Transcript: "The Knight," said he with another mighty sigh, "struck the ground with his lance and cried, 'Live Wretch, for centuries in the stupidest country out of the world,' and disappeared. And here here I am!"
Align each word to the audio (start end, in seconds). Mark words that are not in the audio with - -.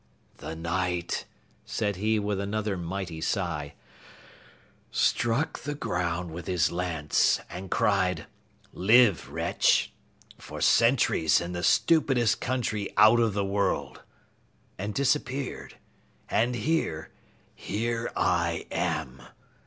"The 0.37 0.55
Knight," 0.55 1.25
said 1.63 1.97
he 1.97 2.17
with 2.17 2.39
another 2.39 2.75
mighty 2.75 3.21
sigh, 3.21 3.75
"struck 4.89 5.59
the 5.59 5.75
ground 5.75 6.31
with 6.31 6.47
his 6.47 6.71
lance 6.71 7.39
and 7.51 7.69
cried, 7.69 8.25
'Live 8.73 9.29
Wretch, 9.29 9.93
for 10.39 10.59
centuries 10.59 11.39
in 11.39 11.51
the 11.51 11.61
stupidest 11.61 12.41
country 12.41 12.91
out 12.97 13.19
of 13.19 13.33
the 13.35 13.45
world,' 13.45 14.01
and 14.79 14.91
disappeared. 14.95 15.77
And 16.31 16.55
here 16.55 17.11
here 17.53 18.11
I 18.15 18.65
am!" 18.71 19.21